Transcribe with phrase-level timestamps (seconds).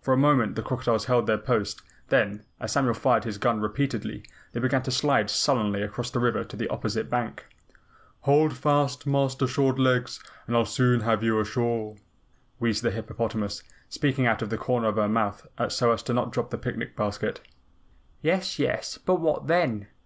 [0.00, 4.22] For a moment the crocodiles held their post, then, as Samuel fired his gun repeatedly,
[4.52, 7.44] they began to slide sullenly across the river to the opposite bank.
[8.20, 11.96] "Hold fast, Master Short Legs, and I'll soon have you ashore,"
[12.58, 16.30] wheezed the hippopotamus, speaking out of the corner of her mouth so as not to
[16.30, 17.42] drop the picnic basket.
[18.22, 19.88] "Yes, yes, but what then?"